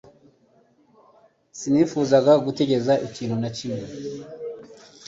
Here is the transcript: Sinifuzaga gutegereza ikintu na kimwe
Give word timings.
Sinifuzaga 1.57 2.33
gutegereza 2.45 2.93
ikintu 3.07 3.35
na 3.41 3.49
kimwe 3.55 3.81